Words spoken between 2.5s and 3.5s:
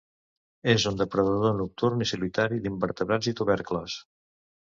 d'invertebrats i